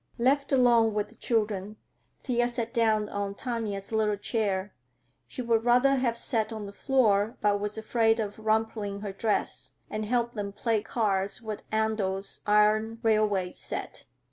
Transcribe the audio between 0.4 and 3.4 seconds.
alone with the children, Thea sat down on